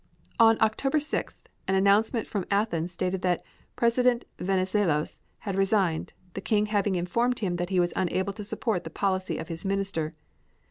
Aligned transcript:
On 0.39 0.57
October 0.61 0.97
6th 0.97 1.41
an 1.67 1.75
announcement 1.75 2.25
from 2.25 2.47
Athens 2.49 2.91
stated 2.91 3.21
that 3.21 3.43
Premier 3.75 4.21
Venizelos 4.39 5.19
had 5.37 5.55
resigned, 5.55 6.13
the 6.33 6.41
King 6.41 6.65
having 6.65 6.95
informed 6.95 7.37
him 7.37 7.57
that 7.57 7.69
he 7.69 7.79
was 7.79 7.93
unable 7.95 8.33
to 8.33 8.43
support 8.43 8.83
the 8.83 8.89
policy 8.89 9.37
of 9.37 9.49
his 9.49 9.63
Minister. 9.63 10.15